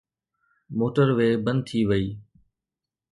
Motor 0.77 1.07
وي 1.17 1.29
بند 1.45 1.61
ٿي 1.67 1.79
وئي. 1.89 2.07